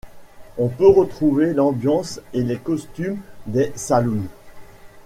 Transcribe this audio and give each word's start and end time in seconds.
On 0.57 0.67
peut 0.67 0.87
retrouve 0.87 1.43
l'ambiance 1.43 2.21
et 2.33 2.41
les 2.41 2.57
costumes 2.57 3.21
des 3.45 3.71
saloons. 3.75 4.25